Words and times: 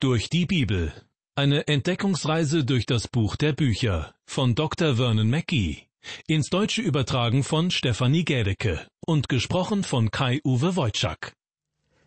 Durch 0.00 0.30
die 0.30 0.46
Bibel. 0.46 0.92
Eine 1.34 1.66
Entdeckungsreise 1.66 2.64
durch 2.64 2.86
das 2.86 3.08
Buch 3.08 3.34
der 3.34 3.52
Bücher 3.52 4.14
von 4.26 4.54
Dr. 4.54 4.94
Vernon 4.94 5.28
Mackey. 5.28 5.88
Ins 6.28 6.50
Deutsche 6.50 6.82
übertragen 6.82 7.42
von 7.42 7.72
Stefanie 7.72 8.24
Gädecke 8.24 8.86
und 9.04 9.28
gesprochen 9.28 9.82
von 9.82 10.12
Kai-Uwe 10.12 10.76
Wojczak. 10.76 11.32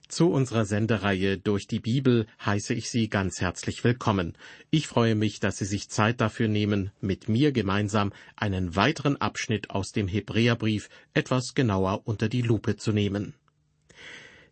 Zu 0.08 0.32
unserer 0.32 0.64
Sendereihe 0.64 1.38
Durch 1.38 1.68
die 1.68 1.82
Bibel 1.82 2.28
heiße 2.46 2.74
ich 2.74 2.90
Sie 2.90 3.10
ganz 3.10 3.42
herzlich 3.42 3.84
willkommen. 3.84 4.38
Ich 4.70 4.88
freue 4.88 5.16
mich, 5.16 5.42
dass 5.42 5.58
Sie 5.58 5.66
sich 5.66 5.90
Zeit 5.90 6.22
dafür 6.22 6.48
nehmen, 6.48 6.92
mit 7.02 7.28
mir 7.28 7.52
gemeinsam 7.52 8.14
einen 8.38 8.78
weiteren 8.78 9.20
Abschnitt 9.20 9.70
aus 9.70 9.92
dem 9.92 10.08
Hebräerbrief 10.08 10.88
etwas 11.14 11.56
genauer 11.56 12.04
unter 12.06 12.30
die 12.30 12.42
Lupe 12.42 12.78
zu 12.78 12.94
nehmen. 12.94 13.34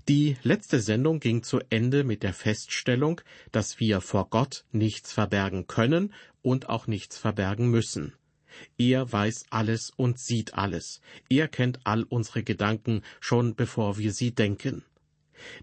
Die 0.09 0.37
letzte 0.41 0.79
Sendung 0.79 1.19
ging 1.19 1.43
zu 1.43 1.59
Ende 1.69 2.03
mit 2.03 2.23
der 2.23 2.33
Feststellung, 2.33 3.21
dass 3.51 3.79
wir 3.79 4.01
vor 4.01 4.31
Gott 4.31 4.65
nichts 4.71 5.13
verbergen 5.13 5.67
können 5.67 6.15
und 6.41 6.67
auch 6.67 6.87
nichts 6.87 7.15
verbergen 7.15 7.69
müssen. 7.69 8.13
Er 8.79 9.11
weiß 9.11 9.45
alles 9.51 9.91
und 9.95 10.17
sieht 10.17 10.55
alles. 10.55 11.01
Er 11.29 11.47
kennt 11.47 11.81
all 11.83 12.01
unsere 12.01 12.41
Gedanken 12.41 13.03
schon 13.19 13.53
bevor 13.53 13.99
wir 13.99 14.11
sie 14.11 14.33
denken. 14.33 14.83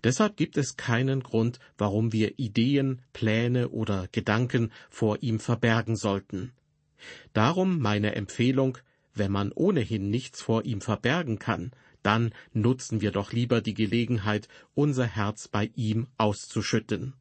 Deshalb 0.05 0.37
gibt 0.37 0.57
es 0.59 0.77
keinen 0.77 1.25
Grund, 1.25 1.59
warum 1.77 2.13
wir 2.13 2.39
Ideen, 2.39 3.03
Pläne 3.13 3.71
oder 3.71 4.07
Gedanken 4.13 4.71
vor 4.91 5.25
ihm 5.25 5.41
verbergen 5.41 5.97
sollten. 5.97 6.53
Darum 7.33 7.81
meine 7.81 8.15
Empfehlung, 8.15 8.79
wenn 9.13 9.33
man 9.33 9.51
ohnehin 9.51 10.09
nichts 10.09 10.41
vor 10.41 10.65
ihm 10.65 10.81
verbergen 10.81 11.41
kann, 11.41 11.73
dann 12.07 12.33
nutzen 12.53 13.01
wir 13.01 13.11
doch 13.11 13.33
lieber 13.33 13.61
die 13.61 13.75
Gelegenheit, 13.75 14.47
unser 14.75 15.07
Herz 15.07 15.49
bei 15.49 15.73
ihm 15.75 16.07
auszuschütten. 16.17 17.15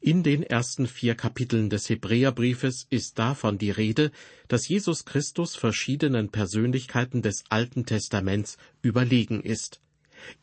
In 0.00 0.22
den 0.22 0.42
ersten 0.42 0.86
vier 0.86 1.14
Kapiteln 1.14 1.68
des 1.68 1.90
Hebräerbriefes 1.90 2.86
ist 2.88 3.18
davon 3.18 3.58
die 3.58 3.72
Rede, 3.72 4.10
dass 4.48 4.68
Jesus 4.68 5.04
Christus 5.04 5.54
verschiedenen 5.54 6.30
Persönlichkeiten 6.30 7.20
des 7.20 7.44
Alten 7.50 7.84
Testaments 7.84 8.56
überlegen 8.80 9.42
ist. 9.42 9.82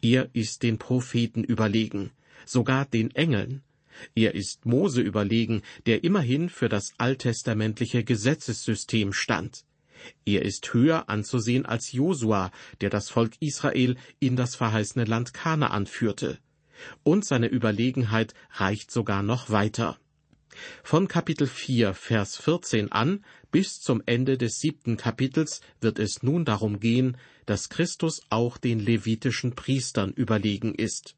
Er 0.02 0.30
ist 0.33 0.61
den 0.61 0.78
Propheten 0.78 1.44
überlegen, 1.44 2.11
sogar 2.45 2.85
den 2.85 3.09
Engeln. 3.16 3.63
Er 4.13 4.35
ist 4.35 4.67
Mose 4.67 5.02
überlegen, 5.02 5.63
der 5.88 6.03
immerhin 6.03 6.50
für 6.50 6.69
das 6.69 6.94
alttestamentliche 7.00 8.03
Gesetzessystem 8.03 9.13
stand. 9.13 9.66
Er 10.26 10.44
ist 10.44 10.73
höher 10.73 11.09
anzusehen 11.09 11.66
als 11.66 11.92
Josua, 11.92 12.52
der 12.82 12.90
das 12.90 13.09
Volk 13.09 13.34
Israel 13.40 13.96
in 14.20 14.36
das 14.36 14.56
verheißene 14.56 15.06
Land 15.06 15.34
Kanaan 15.34 15.86
führte. 15.86 16.40
Und 17.04 17.26
seine 17.26 17.48
Überlegenheit 17.48 18.34
reicht 18.52 18.92
sogar 18.92 19.24
noch 19.24 19.50
weiter. 19.50 19.98
Von 20.84 21.08
Kapitel 21.08 21.48
4, 21.48 21.94
Vers 21.94 22.38
14 22.38 22.92
an 22.92 23.24
bis 23.52 23.81
zum 23.81 24.02
Ende 24.06 24.38
des 24.38 24.59
siebten 24.59 24.98
Kapitels 24.98 25.62
wird 25.80 26.00
es 26.00 26.24
nun 26.24 26.46
darum 26.46 26.80
gehen, 26.80 27.18
dass 27.46 27.70
Christus 27.70 28.22
auch 28.30 28.58
den 28.58 28.80
levitischen 28.80 29.56
Priestern 29.56 30.12
überlegen 30.12 30.74
ist. 30.76 31.16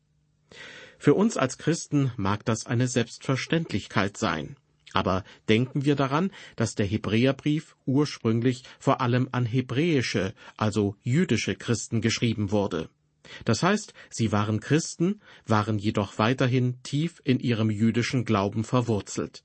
Für 0.97 1.13
uns 1.13 1.37
als 1.37 1.57
Christen 1.57 2.11
mag 2.17 2.45
das 2.45 2.65
eine 2.65 2.87
Selbstverständlichkeit 2.87 4.17
sein. 4.17 4.55
Aber 4.95 5.25
denken 5.49 5.83
wir 5.83 5.95
daran, 5.95 6.31
dass 6.55 6.73
der 6.73 6.85
Hebräerbrief 6.85 7.75
ursprünglich 7.85 8.63
vor 8.79 9.01
allem 9.01 9.27
an 9.33 9.45
hebräische, 9.45 10.33
also 10.55 10.95
jüdische 11.03 11.55
Christen 11.55 11.99
geschrieben 11.99 12.49
wurde. 12.49 12.89
Das 13.43 13.61
heißt, 13.61 13.93
sie 14.09 14.31
waren 14.31 14.61
Christen, 14.61 15.19
waren 15.45 15.79
jedoch 15.79 16.17
weiterhin 16.17 16.81
tief 16.81 17.21
in 17.25 17.41
ihrem 17.41 17.69
jüdischen 17.69 18.23
Glauben 18.23 18.63
verwurzelt. 18.63 19.43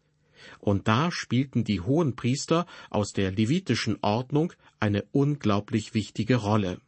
Und 0.60 0.86
da 0.86 1.10
spielten 1.10 1.64
die 1.64 1.80
hohen 1.80 2.14
Priester 2.14 2.64
aus 2.88 3.12
der 3.12 3.32
levitischen 3.32 3.98
Ordnung 4.02 4.52
eine 4.78 5.04
unglaublich 5.10 5.94
wichtige 5.94 6.36
Rolle. 6.36 6.80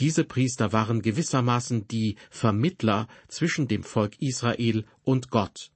Diese 0.00 0.24
Priester 0.24 0.72
waren 0.72 1.02
gewissermaßen 1.02 1.86
die 1.86 2.16
Vermittler 2.30 3.06
zwischen 3.28 3.68
dem 3.68 3.84
Volk 3.84 4.20
Israel 4.20 4.86
und 5.04 5.30
Gott. 5.30 5.70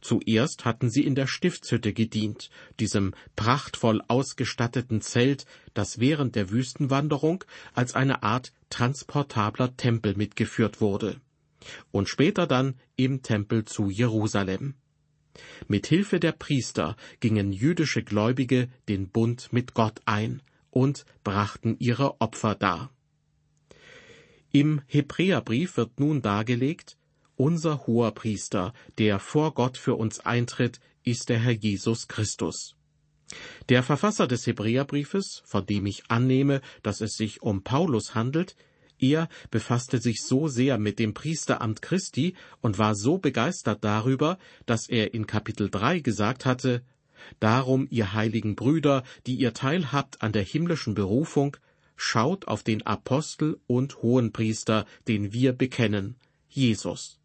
Zuerst 0.00 0.64
hatten 0.64 0.90
sie 0.90 1.04
in 1.04 1.14
der 1.14 1.26
Stiftshütte 1.26 1.92
gedient, 1.92 2.50
diesem 2.80 3.14
prachtvoll 3.36 4.02
ausgestatteten 4.08 5.00
Zelt, 5.00 5.46
das 5.74 5.98
während 6.00 6.36
der 6.36 6.50
Wüstenwanderung 6.50 7.44
als 7.74 7.94
eine 7.94 8.22
Art 8.22 8.52
transportabler 8.70 9.76
Tempel 9.76 10.16
mitgeführt 10.16 10.80
wurde, 10.80 11.20
und 11.90 12.08
später 12.08 12.46
dann 12.46 12.74
im 12.96 13.22
Tempel 13.22 13.64
zu 13.64 13.90
Jerusalem. 13.90 14.74
Mit 15.66 15.86
Hilfe 15.86 16.20
der 16.20 16.32
Priester 16.32 16.96
gingen 17.20 17.52
jüdische 17.52 18.02
Gläubige 18.02 18.68
den 18.88 19.08
Bund 19.08 19.52
mit 19.52 19.74
Gott 19.74 20.00
ein 20.04 20.42
und 20.70 21.04
brachten 21.24 21.76
ihre 21.78 22.20
Opfer 22.20 22.54
dar. 22.54 22.90
Im 24.52 24.82
Hebräerbrief 24.86 25.78
wird 25.78 25.98
nun 25.98 26.20
dargelegt, 26.20 26.98
unser 27.42 27.88
hoher 27.88 28.12
Priester, 28.12 28.72
der 28.98 29.18
vor 29.18 29.52
Gott 29.52 29.76
für 29.76 29.96
uns 29.96 30.20
eintritt, 30.20 30.78
ist 31.02 31.28
der 31.28 31.40
Herr 31.40 31.50
Jesus 31.50 32.06
Christus. 32.06 32.76
Der 33.68 33.82
Verfasser 33.82 34.28
des 34.28 34.46
Hebräerbriefes, 34.46 35.42
von 35.44 35.66
dem 35.66 35.86
ich 35.86 36.08
annehme, 36.08 36.60
dass 36.84 37.00
es 37.00 37.16
sich 37.16 37.42
um 37.42 37.64
Paulus 37.64 38.14
handelt, 38.14 38.54
er 39.00 39.28
befasste 39.50 39.98
sich 39.98 40.22
so 40.22 40.46
sehr 40.46 40.78
mit 40.78 41.00
dem 41.00 41.14
Priesteramt 41.14 41.82
Christi 41.82 42.36
und 42.60 42.78
war 42.78 42.94
so 42.94 43.18
begeistert 43.18 43.82
darüber, 43.82 44.38
dass 44.64 44.88
er 44.88 45.12
in 45.12 45.26
Kapitel 45.26 45.68
3 45.68 45.98
gesagt 45.98 46.46
hatte, 46.46 46.84
Darum, 47.40 47.88
ihr 47.90 48.12
heiligen 48.12 48.54
Brüder, 48.54 49.02
die 49.26 49.34
ihr 49.34 49.52
teilhabt 49.52 50.22
an 50.22 50.30
der 50.30 50.44
himmlischen 50.44 50.94
Berufung, 50.94 51.56
schaut 51.96 52.46
auf 52.46 52.62
den 52.62 52.86
Apostel 52.86 53.58
und 53.66 54.00
Hohenpriester, 54.00 54.86
den 55.08 55.32
wir 55.32 55.52
bekennen, 55.52 56.14
Jesus. 56.48 57.21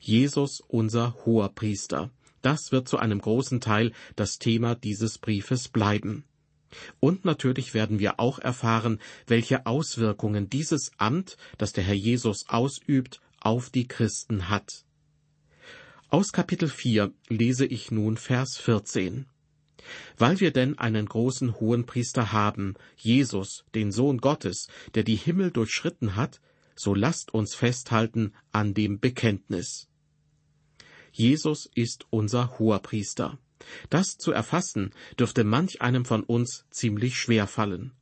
Jesus 0.00 0.60
unser 0.66 1.14
Hoherpriester. 1.24 2.10
Das 2.42 2.72
wird 2.72 2.88
zu 2.88 2.98
einem 2.98 3.20
großen 3.20 3.60
Teil 3.60 3.92
das 4.16 4.38
Thema 4.38 4.74
dieses 4.74 5.18
Briefes 5.18 5.68
bleiben. 5.68 6.24
Und 7.00 7.24
natürlich 7.24 7.74
werden 7.74 7.98
wir 7.98 8.20
auch 8.20 8.38
erfahren, 8.38 9.00
welche 9.26 9.66
Auswirkungen 9.66 10.50
dieses 10.50 10.92
Amt, 10.98 11.36
das 11.56 11.72
der 11.72 11.84
Herr 11.84 11.94
Jesus 11.94 12.48
ausübt, 12.48 13.20
auf 13.40 13.70
die 13.70 13.88
Christen 13.88 14.48
hat. 14.48 14.84
Aus 16.10 16.32
Kapitel 16.32 16.68
4 16.68 17.12
lese 17.28 17.66
ich 17.66 17.90
nun 17.90 18.16
Vers 18.16 18.56
14. 18.56 19.26
Weil 20.16 20.40
wir 20.40 20.52
denn 20.52 20.78
einen 20.78 21.06
großen 21.06 21.60
Hohenpriester 21.60 22.32
haben, 22.32 22.74
Jesus, 22.96 23.64
den 23.74 23.92
Sohn 23.92 24.18
Gottes, 24.18 24.68
der 24.94 25.02
die 25.02 25.16
Himmel 25.16 25.50
durchschritten 25.50 26.16
hat, 26.16 26.40
so 26.78 26.94
lasst 26.94 27.34
uns 27.34 27.54
festhalten 27.54 28.32
an 28.52 28.72
dem 28.72 29.00
Bekenntnis. 29.00 29.88
Jesus 31.12 31.68
ist 31.74 32.06
unser 32.10 32.58
Hoherpriester. 32.58 33.38
Das 33.90 34.16
zu 34.16 34.30
erfassen 34.30 34.92
dürfte 35.18 35.42
manch 35.42 35.82
einem 35.82 36.04
von 36.04 36.22
uns 36.22 36.64
ziemlich 36.70 37.16
schwer 37.16 37.46
fallen. 37.46 37.92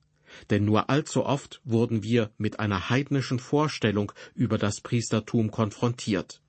Denn 0.50 0.64
nur 0.66 0.90
allzu 0.90 1.24
oft 1.24 1.62
wurden 1.64 2.02
wir 2.02 2.30
mit 2.36 2.60
einer 2.60 2.90
heidnischen 2.90 3.38
Vorstellung 3.38 4.12
über 4.34 4.58
das 4.58 4.80
Priestertum 4.82 5.50
konfrontiert. 5.50 6.42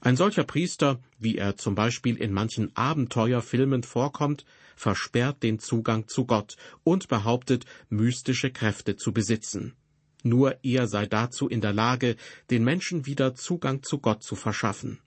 Ein 0.00 0.16
solcher 0.16 0.42
Priester, 0.42 1.00
wie 1.18 1.36
er 1.36 1.56
zum 1.56 1.76
Beispiel 1.76 2.16
in 2.16 2.32
manchen 2.32 2.74
Abenteuerfilmen 2.74 3.84
vorkommt, 3.84 4.44
versperrt 4.74 5.42
den 5.44 5.60
Zugang 5.60 6.08
zu 6.08 6.26
Gott 6.26 6.56
und 6.82 7.06
behauptet, 7.06 7.64
mystische 7.88 8.50
Kräfte 8.50 8.96
zu 8.96 9.12
besitzen. 9.12 9.76
Nur 10.22 10.58
er 10.62 10.86
sei 10.86 11.06
dazu 11.06 11.48
in 11.48 11.60
der 11.60 11.72
Lage, 11.72 12.16
den 12.50 12.64
Menschen 12.64 13.06
wieder 13.06 13.34
Zugang 13.34 13.82
zu 13.82 13.98
Gott 13.98 14.22
zu 14.22 14.36
verschaffen. 14.36 15.00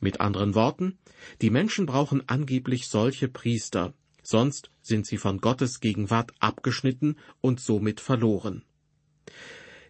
Mit 0.00 0.20
anderen 0.20 0.54
Worten, 0.54 0.98
die 1.42 1.50
Menschen 1.50 1.86
brauchen 1.86 2.22
angeblich 2.26 2.88
solche 2.88 3.28
Priester, 3.28 3.94
sonst 4.22 4.70
sind 4.80 5.06
sie 5.06 5.18
von 5.18 5.40
Gottes 5.40 5.80
Gegenwart 5.80 6.32
abgeschnitten 6.40 7.16
und 7.40 7.60
somit 7.60 8.00
verloren. 8.00 8.64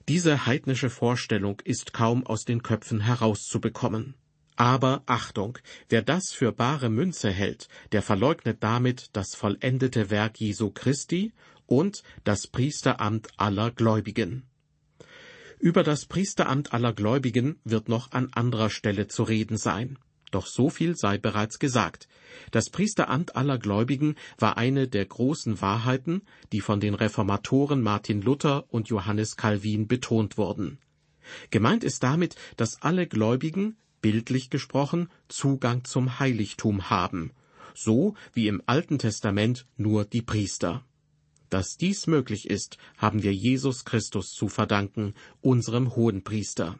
Diese 0.09 0.47
heidnische 0.47 0.91
Vorstellung 0.91 1.61
ist 1.65 1.93
kaum 1.93 2.27
aus 2.27 2.45
den 2.45 2.63
Köpfen 2.63 3.01
herauszubekommen. 3.01 4.15
Aber 4.57 5.03
Achtung, 5.07 5.57
wer 5.89 6.03
das 6.03 6.33
für 6.33 6.53
bare 6.53 6.91
Münze 6.91 7.31
hält, 7.31 7.69
der 7.93 8.03
verleugnet 8.03 8.59
damit 8.61 9.09
das 9.13 9.35
vollendete 9.35 10.11
Werk 10.11 10.41
Jesu 10.41 10.71
Christi 10.71 11.33
und 11.71 12.03
das 12.25 12.49
Priesteramt 12.49 13.29
aller 13.37 13.71
Gläubigen. 13.71 14.43
Über 15.61 15.85
das 15.85 16.05
Priesteramt 16.05 16.75
aller 16.75 16.93
Gläubigen 16.93 17.61
wird 17.65 17.89
noch 17.89 18.11
an 18.11 18.29
anderer 18.33 18.71
Stelle 18.71 19.07
zu 19.07 19.23
reden 19.23 19.57
sein. 19.57 19.97
Doch 20.33 20.47
so 20.47 20.69
viel 20.69 20.97
sei 20.97 21.19
bereits 21.19 21.59
gesagt. 21.59 22.09
Das 22.51 22.71
Priesteramt 22.71 23.37
aller 23.37 23.59
Gläubigen 23.59 24.17
war 24.39 24.57
eine 24.57 24.89
der 24.89 25.05
großen 25.05 25.61
Wahrheiten, 25.61 26.23
die 26.53 26.61
von 26.61 26.81
den 26.81 26.95
Reformatoren 26.95 27.83
Martin 27.83 28.21
Luther 28.21 28.65
und 28.73 28.89
Johannes 28.89 29.37
Calvin 29.37 29.87
betont 29.87 30.39
wurden. 30.39 30.79
Gemeint 31.51 31.85
ist 31.85 32.03
damit, 32.03 32.35
dass 32.57 32.83
alle 32.83 33.07
Gläubigen, 33.07 33.77
bildlich 34.01 34.51
gesprochen, 34.51 35.09
Zugang 35.29 35.85
zum 35.85 36.19
Heiligtum 36.19 36.91
haben, 36.91 37.31
so 37.75 38.15
wie 38.33 38.49
im 38.49 38.61
Alten 38.67 38.99
Testament 38.99 39.67
nur 39.77 40.05
die 40.05 40.23
Priester. 40.23 40.85
Dass 41.51 41.77
dies 41.77 42.07
möglich 42.07 42.49
ist, 42.49 42.79
haben 42.97 43.23
wir 43.25 43.35
Jesus 43.35 43.85
Christus 43.85 44.33
zu 44.33 44.49
verdanken, 44.49 45.15
unserem 45.41 45.97
Hohenpriester. 45.97 46.79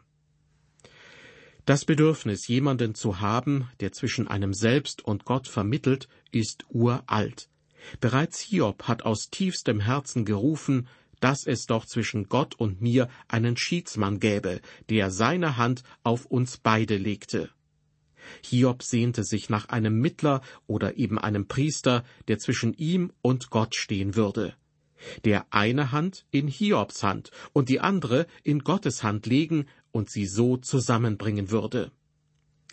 Das 1.65 1.85
Bedürfnis, 1.85 2.47
jemanden 2.47 2.95
zu 2.95 3.19
haben, 3.19 3.69
der 3.81 3.91
zwischen 3.91 4.27
einem 4.27 4.53
selbst 4.53 5.03
und 5.03 5.25
Gott 5.25 5.47
vermittelt, 5.47 6.07
ist 6.31 6.65
uralt. 6.69 7.49
Bereits 7.99 8.39
Hiob 8.39 8.83
hat 8.83 9.03
aus 9.03 9.29
tiefstem 9.29 9.79
Herzen 9.79 10.25
gerufen, 10.25 10.87
dass 11.19 11.45
es 11.45 11.67
doch 11.67 11.85
zwischen 11.85 12.29
Gott 12.29 12.55
und 12.55 12.81
mir 12.81 13.09
einen 13.27 13.57
Schiedsmann 13.57 14.19
gäbe, 14.19 14.61
der 14.89 15.11
seine 15.11 15.57
Hand 15.57 15.83
auf 16.03 16.25
uns 16.25 16.57
beide 16.57 16.97
legte. 16.97 17.49
Hiob 18.43 18.83
sehnte 18.83 19.23
sich 19.23 19.49
nach 19.49 19.69
einem 19.69 19.99
Mittler 19.99 20.41
oder 20.65 20.97
eben 20.97 21.19
einem 21.19 21.47
Priester, 21.47 22.03
der 22.27 22.39
zwischen 22.39 22.73
ihm 22.73 23.11
und 23.21 23.49
Gott 23.49 23.75
stehen 23.75 24.15
würde. 24.15 24.55
Der 25.25 25.45
eine 25.51 25.91
Hand 25.91 26.25
in 26.31 26.47
Hiobs 26.47 27.03
Hand 27.03 27.31
und 27.53 27.69
die 27.69 27.79
andere 27.79 28.27
in 28.43 28.59
Gottes 28.59 29.03
Hand 29.03 29.25
legen 29.25 29.65
und 29.91 30.09
sie 30.09 30.25
so 30.25 30.57
zusammenbringen 30.57 31.51
würde. 31.51 31.91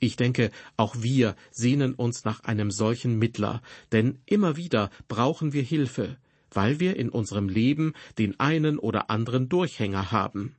Ich 0.00 0.16
denke, 0.16 0.50
auch 0.76 0.96
wir 1.00 1.34
sehnen 1.50 1.94
uns 1.94 2.24
nach 2.24 2.40
einem 2.44 2.70
solchen 2.70 3.18
Mittler, 3.18 3.62
denn 3.90 4.20
immer 4.26 4.56
wieder 4.56 4.90
brauchen 5.08 5.52
wir 5.52 5.62
Hilfe, 5.62 6.16
weil 6.50 6.80
wir 6.80 6.96
in 6.96 7.08
unserem 7.08 7.48
Leben 7.48 7.94
den 8.16 8.38
einen 8.38 8.78
oder 8.78 9.10
anderen 9.10 9.48
Durchhänger 9.48 10.12
haben. 10.12 10.54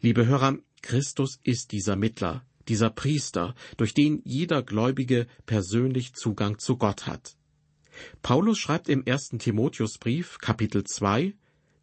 Liebe 0.00 0.26
Hörer, 0.26 0.58
Christus 0.80 1.38
ist 1.42 1.72
dieser 1.72 1.96
Mittler, 1.96 2.46
dieser 2.68 2.90
Priester, 2.90 3.54
durch 3.76 3.94
den 3.94 4.22
jeder 4.24 4.62
Gläubige 4.62 5.26
persönlich 5.44 6.14
Zugang 6.14 6.58
zu 6.58 6.76
Gott 6.76 7.06
hat. 7.06 7.37
Paulus 8.22 8.58
schreibt 8.58 8.88
im 8.88 9.04
ersten 9.04 9.38
Timotheusbrief, 9.38 10.38
Kapitel 10.38 10.84
2, 10.84 11.34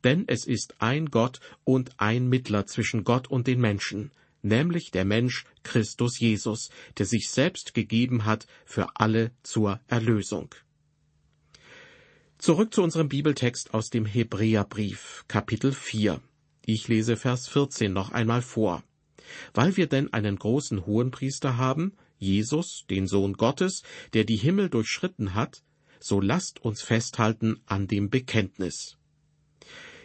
denn 0.03 0.25
es 0.27 0.45
ist 0.45 0.75
ein 0.79 1.07
Gott 1.07 1.39
und 1.63 1.99
ein 1.99 2.27
Mittler 2.27 2.65
zwischen 2.67 3.03
Gott 3.03 3.27
und 3.27 3.47
den 3.47 3.59
Menschen, 3.59 4.11
nämlich 4.41 4.91
der 4.91 5.05
Mensch 5.05 5.45
Christus 5.63 6.19
Jesus, 6.19 6.69
der 6.97 7.05
sich 7.05 7.29
selbst 7.29 7.73
gegeben 7.73 8.25
hat 8.25 8.45
für 8.65 8.89
alle 8.95 9.31
zur 9.43 9.79
Erlösung. 9.87 10.53
Zurück 12.37 12.73
zu 12.73 12.83
unserem 12.83 13.09
Bibeltext 13.09 13.73
aus 13.73 13.89
dem 13.89 14.05
Hebräerbrief, 14.05 15.25
Kapitel 15.27 15.71
4. 15.71 16.21
Ich 16.65 16.87
lese 16.87 17.17
Vers 17.17 17.47
14 17.47 17.91
noch 17.91 18.11
einmal 18.11 18.41
vor. 18.41 18.83
Weil 19.53 19.77
wir 19.77 19.87
denn 19.87 20.13
einen 20.13 20.35
großen 20.35 20.85
Hohenpriester 20.85 21.57
haben, 21.57 21.93
Jesus, 22.17 22.85
den 22.89 23.07
Sohn 23.07 23.33
Gottes, 23.33 23.81
der 24.13 24.23
die 24.25 24.35
Himmel 24.35 24.69
durchschritten 24.69 25.33
hat, 25.33 25.63
so 25.99 26.19
lasst 26.19 26.59
uns 26.63 26.81
festhalten 26.81 27.61
an 27.65 27.87
dem 27.87 28.09
Bekenntnis. 28.09 28.97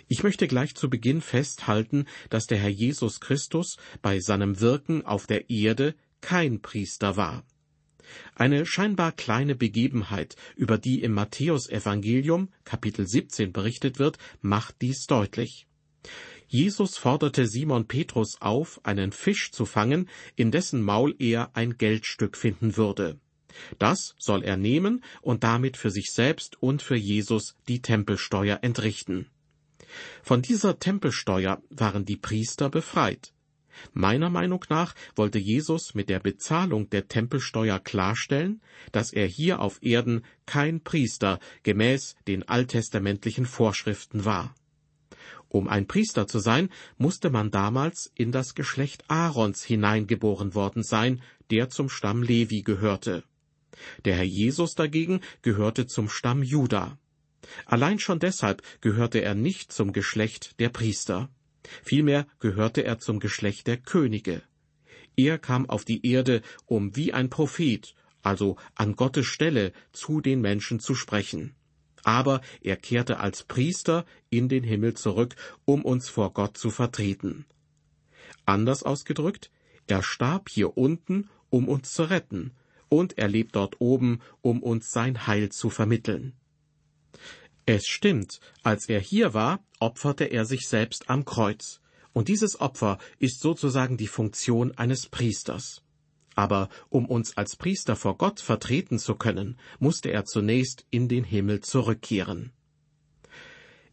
Ich 0.09 0.25
möchte 0.25 0.49
gleich 0.49 0.75
zu 0.75 0.91
Beginn 0.91 1.21
festhalten, 1.21 2.07
dass 2.31 2.47
der 2.47 2.59
Herr 2.59 2.69
Jesus 2.69 3.21
Christus 3.21 3.77
bei 4.03 4.19
seinem 4.19 4.61
Wirken 4.61 5.07
auf 5.07 5.27
der 5.27 5.51
Erde 5.51 5.95
kein 6.21 6.61
Priester 6.61 7.17
war. 7.17 7.45
Eine 8.35 8.67
scheinbar 8.67 9.13
kleine 9.13 9.55
Begebenheit, 9.55 10.35
über 10.57 10.79
die 10.79 11.03
im 11.03 11.13
Matthäusevangelium 11.13 12.49
Kapitel 12.65 13.07
17 13.07 13.53
berichtet 13.53 13.99
wird, 14.01 14.19
macht 14.41 14.83
dies 14.83 15.07
deutlich. 15.07 15.69
Jesus 16.49 16.99
forderte 16.99 17.47
Simon 17.47 17.87
Petrus 17.87 18.41
auf, 18.41 18.81
einen 18.85 19.13
Fisch 19.13 19.53
zu 19.53 19.65
fangen, 19.65 20.09
in 20.35 20.51
dessen 20.51 20.83
Maul 20.83 21.15
er 21.21 21.55
ein 21.55 21.79
Geldstück 21.79 22.37
finden 22.37 22.77
würde. 22.77 23.21
Das 23.79 24.15
soll 24.19 24.43
er 24.43 24.57
nehmen 24.57 25.05
und 25.21 25.45
damit 25.45 25.77
für 25.77 25.91
sich 25.91 26.13
selbst 26.13 26.63
und 26.63 26.83
für 26.83 26.97
Jesus 26.97 27.57
die 27.69 27.83
Tempelsteuer 27.83 28.59
entrichten. 28.63 29.27
Von 30.23 30.43
dieser 30.43 30.79
Tempelsteuer 30.79 31.63
waren 31.71 32.05
die 32.05 32.17
Priester 32.17 32.71
befreit. 32.71 33.33
Meiner 33.93 34.31
Meinung 34.31 34.65
nach 34.69 34.95
wollte 35.17 35.39
Jesus 35.39 35.95
mit 35.95 36.09
der 36.09 36.21
Bezahlung 36.21 36.91
der 36.91 37.09
Tempelsteuer 37.09 37.79
klarstellen, 37.79 38.61
dass 38.93 39.13
er 39.13 39.27
hier 39.27 39.61
auf 39.61 39.79
Erden 39.83 40.25
kein 40.47 40.83
Priester 40.83 41.39
gemäß 41.63 42.17
den 42.27 42.47
alttestamentlichen 42.49 43.47
Vorschriften 43.47 44.25
war. 44.25 44.55
Um 45.49 45.67
ein 45.67 45.87
Priester 45.87 46.29
zu 46.29 46.39
sein, 46.39 46.69
musste 46.97 47.31
man 47.31 47.51
damals 47.51 48.13
in 48.15 48.31
das 48.31 48.55
Geschlecht 48.55 49.05
Aarons 49.09 49.65
hineingeboren 49.65 50.55
worden 50.55 50.85
sein, 50.85 51.23
der 51.51 51.71
zum 51.71 51.89
Stamm 51.89 52.23
Levi 52.23 52.63
gehörte. 52.63 53.25
Der 54.05 54.17
Herr 54.17 54.25
Jesus 54.25 54.75
dagegen 54.75 55.21
gehörte 55.43 55.87
zum 55.87 56.09
Stamm 56.09 56.43
Juda. 56.43 56.99
Allein 57.67 57.99
schon 57.99 58.19
deshalb 58.19 58.63
gehörte 58.81 59.21
er 59.23 59.35
nicht 59.35 59.73
zum 59.73 59.93
Geschlecht 59.93 60.59
der 60.61 60.69
Priester. 60.69 61.31
Vielmehr 61.83 62.27
gehörte 62.39 62.85
er 62.85 62.99
zum 62.99 63.21
Geschlecht 63.21 63.67
der 63.67 63.77
Könige. 63.77 64.43
Er 65.17 65.39
kam 65.39 65.69
auf 65.69 65.85
die 65.85 66.07
Erde, 66.07 66.43
um 66.67 66.97
wie 66.97 67.13
ein 67.13 67.31
Prophet, 67.31 67.95
also 68.23 68.57
an 68.75 68.97
Gottes 68.97 69.27
Stelle, 69.27 69.73
zu 69.93 70.21
den 70.21 70.41
Menschen 70.41 70.81
zu 70.81 70.95
sprechen. 70.95 71.55
Aber 72.03 72.41
er 72.63 72.77
kehrte 72.77 73.21
als 73.21 73.43
Priester 73.43 74.07
in 74.31 74.49
den 74.49 74.65
Himmel 74.65 74.95
zurück, 74.95 75.37
um 75.65 75.85
uns 75.85 76.09
vor 76.09 76.33
Gott 76.33 76.57
zu 76.57 76.71
vertreten. 76.71 77.45
Anders 78.47 78.83
ausgedrückt, 78.83 79.51
er 79.87 80.03
starb 80.03 80.49
hier 80.49 80.77
unten, 80.77 81.29
um 81.51 81.69
uns 81.69 81.93
zu 81.93 82.05
retten, 82.05 82.53
und 82.91 83.17
er 83.17 83.29
lebt 83.29 83.57
dort 83.57 83.81
oben, 83.81 84.21
um 84.43 84.63
uns 84.63 84.91
sein 84.91 85.27
Heil 85.27 85.49
zu 85.49 85.71
vermitteln. 85.71 86.35
Es 87.65 87.87
stimmt, 87.87 88.41
als 88.63 88.89
er 88.89 89.01
hier 89.01 89.33
war, 89.33 89.65
opferte 89.79 90.25
er 90.25 90.45
sich 90.45 90.69
selbst 90.69 91.09
am 91.09 91.25
Kreuz. 91.25 91.81
Und 92.13 92.29
dieses 92.29 92.61
Opfer 92.61 92.99
ist 93.19 93.41
sozusagen 93.41 93.97
die 93.97 94.09
Funktion 94.09 94.77
eines 94.77 95.07
Priesters. 95.07 95.83
Aber 96.35 96.69
um 96.89 97.07
uns 97.07 97.37
als 97.37 97.57
Priester 97.57 97.97
vor 97.97 98.19
Gott 98.19 98.41
vertreten 98.41 98.99
zu 98.99 99.15
können, 99.15 99.59
musste 99.79 100.11
er 100.11 100.25
zunächst 100.25 100.85
in 100.91 101.09
den 101.09 101.23
Himmel 101.23 101.61
zurückkehren. 101.61 102.53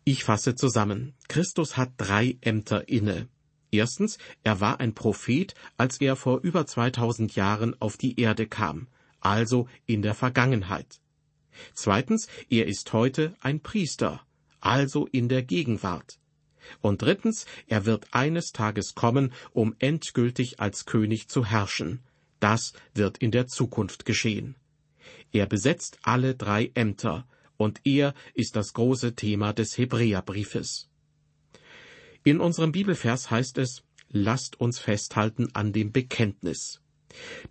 Ich 0.03 0.23
fasse 0.23 0.55
zusammen. 0.55 1.13
Christus 1.27 1.77
hat 1.77 1.91
drei 1.97 2.37
Ämter 2.41 2.87
inne. 2.87 3.27
Erstens, 3.71 4.17
er 4.43 4.59
war 4.59 4.79
ein 4.79 4.93
Prophet, 4.93 5.53
als 5.75 5.99
er 5.99 6.15
vor 6.15 6.39
über 6.41 6.65
2000 6.65 7.35
Jahren 7.35 7.79
auf 7.81 7.97
die 7.97 8.19
Erde 8.19 8.47
kam, 8.47 8.87
also 9.19 9.67
in 9.85 10.01
der 10.01 10.13
Vergangenheit. 10.13 11.01
Zweitens, 11.73 12.27
er 12.49 12.67
ist 12.67 12.93
heute 12.93 13.35
ein 13.41 13.61
Priester, 13.61 14.21
also 14.59 15.07
in 15.07 15.27
der 15.27 15.43
Gegenwart. 15.43 16.19
Und 16.81 17.01
drittens, 17.01 17.45
er 17.67 17.85
wird 17.85 18.07
eines 18.13 18.51
Tages 18.51 18.93
kommen, 18.95 19.33
um 19.53 19.75
endgültig 19.79 20.59
als 20.59 20.85
König 20.85 21.29
zu 21.29 21.45
herrschen. 21.45 22.03
Das 22.39 22.73
wird 22.93 23.17
in 23.17 23.31
der 23.31 23.47
Zukunft 23.47 24.05
geschehen. 24.05 24.55
Er 25.31 25.45
besetzt 25.45 25.99
alle 26.03 26.35
drei 26.35 26.71
Ämter, 26.73 27.27
und 27.57 27.81
er 27.85 28.13
ist 28.33 28.55
das 28.55 28.73
große 28.73 29.15
Thema 29.15 29.51
des 29.51 29.77
Hebräerbriefes. 29.77 30.89
In 32.27 32.41
unserem 32.41 32.73
Bibelvers 32.73 33.31
heißt 33.31 33.57
es, 33.57 33.83
lasst 34.09 34.59
uns 34.59 34.79
festhalten 34.79 35.47
an 35.53 35.71
dem 35.71 35.93
Bekenntnis. 35.93 36.81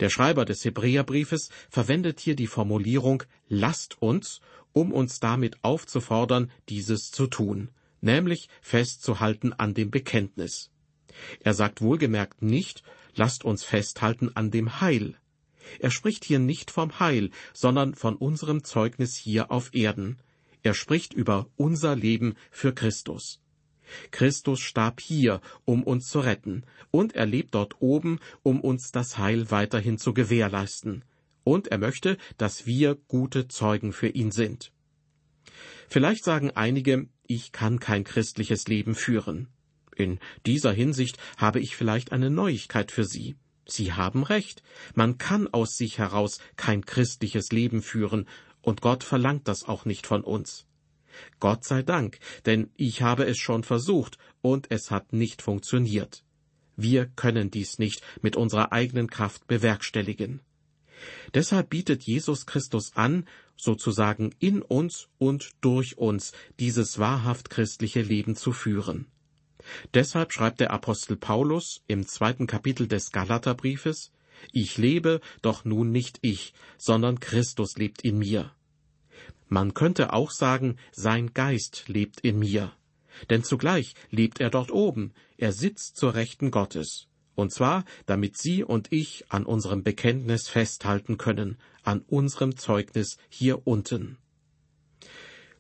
Der 0.01 0.11
Schreiber 0.11 0.45
des 0.45 0.67
Hebräerbriefes 0.67 1.49
verwendet 1.71 2.21
hier 2.21 2.37
die 2.37 2.47
Formulierung 2.47 3.23
lasst 3.49 4.03
uns, 4.03 4.43
um 4.75 4.93
uns 4.93 5.19
damit 5.19 5.57
aufzufordern, 5.65 6.51
dieses 6.69 7.11
zu 7.11 7.27
tun, 7.27 7.71
nämlich 8.03 8.51
festzuhalten 8.61 9.55
an 9.55 9.73
dem 9.73 9.91
Bekenntnis. 9.91 10.71
Er 11.41 11.55
sagt 11.55 11.81
wohlgemerkt 11.81 12.43
nicht, 12.43 12.83
lasst 13.15 13.47
uns 13.47 13.65
festhalten 13.65 14.31
an 14.35 14.51
dem 14.51 14.83
Heil. 14.83 15.17
Er 15.79 15.91
spricht 15.91 16.23
hier 16.23 16.39
nicht 16.39 16.71
vom 16.71 17.01
Heil, 17.01 17.31
sondern 17.55 17.95
von 17.95 18.15
unserem 18.15 18.63
Zeugnis 18.63 19.17
hier 19.17 19.51
auf 19.51 19.75
Erden. 19.75 20.19
Er 20.63 20.75
spricht 20.75 21.15
über 21.15 21.49
unser 21.57 21.97
Leben 21.97 22.35
für 22.51 22.75
Christus. 22.75 23.41
Christus 24.11 24.61
starb 24.61 25.01
hier, 25.01 25.41
um 25.65 25.83
uns 25.83 26.09
zu 26.09 26.21
retten, 26.21 26.65
und 26.91 27.15
er 27.15 27.27
lebt 27.27 27.55
dort 27.55 27.81
oben, 27.81 28.19
um 28.43 28.61
uns 28.61 28.91
das 28.93 29.19
Heil 29.19 29.51
weiterhin 29.51 29.99
zu 29.99 30.15
gewährleisten. 30.15 31.05
Und 31.45 31.69
er 31.69 31.79
möchte, 31.79 32.19
dass 32.39 32.67
wir 32.67 32.97
gute 33.09 33.49
Zeugen 33.49 33.93
für 33.93 34.09
ihn 34.09 34.31
sind. 34.33 34.73
Vielleicht 35.89 36.25
sagen 36.25 36.51
einige, 36.51 37.09
ich 37.27 37.53
kann 37.53 37.79
kein 37.79 38.05
christliches 38.05 38.67
Leben 38.67 38.95
führen. 38.95 39.49
In 39.95 40.19
dieser 40.45 40.73
Hinsicht 40.73 41.19
habe 41.37 41.61
ich 41.61 41.77
vielleicht 41.77 42.13
eine 42.13 42.31
Neuigkeit 42.31 42.93
für 42.93 43.05
Sie. 43.05 43.37
Sie 43.67 43.93
haben 43.93 44.23
recht. 44.23 44.63
Man 44.95 45.19
kann 45.19 45.49
aus 45.49 45.77
sich 45.77 45.99
heraus 45.99 46.39
kein 46.57 46.85
christliches 46.85 47.51
Leben 47.51 47.83
führen, 47.83 48.29
und 48.63 48.81
Gott 48.81 49.05
verlangt 49.05 49.49
das 49.49 49.65
auch 49.65 49.85
nicht 49.85 50.07
von 50.07 50.23
uns. 50.23 50.67
Gott 51.41 51.65
sei 51.65 51.83
Dank, 51.83 52.19
denn 52.45 52.71
ich 52.77 53.03
habe 53.03 53.27
es 53.27 53.39
schon 53.39 53.63
versucht 53.63 54.19
und 54.43 54.71
es 54.71 54.91
hat 54.91 55.13
nicht 55.13 55.43
funktioniert. 55.43 56.25
Wir 56.77 57.07
können 57.07 57.51
dies 57.51 57.79
nicht 57.79 58.03
mit 58.23 58.37
unserer 58.37 58.73
eigenen 58.73 59.09
Kraft 59.09 59.47
bewerkstelligen. 59.47 60.41
Deshalb 61.35 61.71
bietet 61.71 62.03
Jesus 62.05 62.47
Christus 62.47 62.93
an, 62.95 63.27
sozusagen 63.57 64.35
in 64.39 64.63
uns 64.63 65.09
und 65.19 65.51
durch 65.61 65.99
uns 65.99 66.33
dieses 66.59 66.99
wahrhaft 66.99 67.51
christliche 67.51 68.03
Leben 68.03 68.37
zu 68.37 68.53
führen. 68.53 69.07
Deshalb 69.95 70.33
schreibt 70.33 70.61
der 70.61 70.71
Apostel 70.71 71.17
Paulus 71.17 71.83
im 71.87 72.07
zweiten 72.07 72.47
Kapitel 72.47 72.87
des 72.87 73.11
Galaterbriefes, 73.11 74.13
Ich 74.53 74.77
lebe, 74.77 75.21
doch 75.43 75.65
nun 75.65 75.91
nicht 75.91 76.19
ich, 76.23 76.53
sondern 76.79 77.21
Christus 77.21 77.77
lebt 77.77 78.03
in 78.05 78.19
mir. 78.19 78.56
Man 79.49 79.75
könnte 79.75 80.13
auch 80.13 80.31
sagen, 80.31 80.77
sein 80.93 81.33
Geist 81.33 81.85
lebt 81.87 82.21
in 82.21 82.39
mir. 82.39 82.73
Denn 83.31 83.45
zugleich 83.45 83.95
lebt 84.11 84.41
er 84.41 84.51
dort 84.51 84.71
oben, 84.71 85.13
er 85.39 85.53
sitzt 85.53 85.97
zur 85.97 86.15
Rechten 86.15 86.51
Gottes. 86.51 87.09
Und 87.35 87.53
zwar, 87.53 87.85
damit 88.07 88.39
Sie 88.39 88.65
und 88.65 88.93
ich 88.93 89.25
an 89.29 89.45
unserem 89.45 89.83
Bekenntnis 89.83 90.49
festhalten 90.49 91.19
können, 91.19 91.59
an 91.83 92.01
unserem 92.01 92.57
Zeugnis 92.57 93.19
hier 93.29 93.67
unten. 93.67 94.19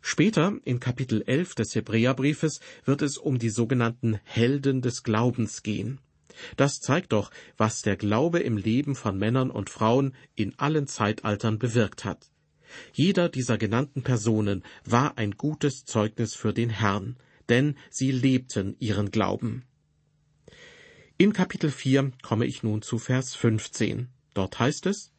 Später, 0.00 0.57
in 0.64 0.81
Kapitel 0.81 1.23
11 1.26 1.55
des 1.55 1.75
Hebräerbriefes, 1.75 2.61
wird 2.85 3.02
es 3.02 3.19
um 3.19 3.38
die 3.38 3.50
sogenannten 3.50 4.21
Helden 4.25 4.81
des 4.81 5.02
Glaubens 5.02 5.62
gehen. 5.62 6.00
Das 6.57 6.81
zeigt 6.81 7.12
doch, 7.12 7.31
was 7.57 7.83
der 7.83 7.97
Glaube 7.97 8.40
im 8.40 8.57
Leben 8.57 8.95
von 8.95 9.19
Männern 9.19 9.50
und 9.50 9.69
Frauen 9.69 10.14
in 10.35 10.59
allen 10.59 10.87
Zeitaltern 10.87 11.59
bewirkt 11.59 12.05
hat. 12.05 12.31
Jeder 12.92 13.28
dieser 13.28 13.58
genannten 13.58 14.02
Personen 14.02 14.62
war 14.85 15.18
ein 15.18 15.32
gutes 15.32 15.85
Zeugnis 15.85 16.35
für 16.35 16.52
den 16.52 16.70
Herrn, 16.70 17.16
denn 17.49 17.76
sie 17.90 18.11
lebten 18.11 18.76
ihren 18.78 19.11
Glauben. 19.11 19.64
In 21.18 21.32
Kapitel 21.32 21.70
4 21.70 22.12
komme 22.23 22.46
ich 22.46 22.62
nun 22.62 22.82
zu 22.82 22.99
Vers 22.99 23.35
15. 23.35 24.08
Dort 24.35 24.58
heißt 24.58 24.87
es, 24.87 25.12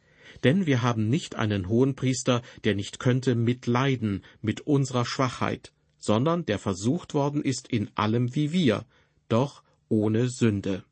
denn 0.44 0.66
wir 0.66 0.82
haben 0.82 1.10
nicht 1.10 1.36
einen 1.36 1.70
Hohenpriester, 1.70 2.42
der 2.64 2.76
nicht 2.76 3.00
könnte 3.00 3.36
mitleiden 3.36 4.24
mit 4.42 4.62
unserer 4.62 5.06
Schwachheit, 5.06 5.74
sondern 5.98 6.46
der 6.46 6.60
versucht 6.60 7.14
worden 7.14 7.42
ist 7.42 7.68
in 7.68 7.90
allem 7.96 8.36
wie 8.36 8.52
wir, 8.52 8.86
doch 9.30 9.64
ohne 9.90 10.30
Sünde. 10.30 10.84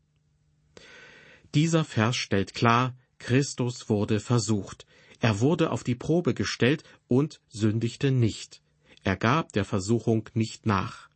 Dieser 1.53 1.85
Vers 1.85 2.15
stellt 2.15 2.53
klar, 2.53 2.97
Christus 3.19 3.89
wurde 3.89 4.19
versucht. 4.19 4.85
Er 5.19 5.39
wurde 5.39 5.72
auf 5.72 5.84
die 5.84 5.95
Probe 5.95 6.34
gestellt 6.34 6.84
und 7.07 7.41
sündigte 7.50 8.12
nicht. 8.12 8.62
Er 9.03 9.15
gab 9.15 9.53
der 9.53 9.65
Versuchung 9.65 10.29
nicht 10.34 10.65
nach. 10.65 11.10